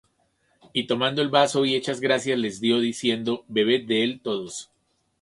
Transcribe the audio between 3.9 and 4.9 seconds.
él todos;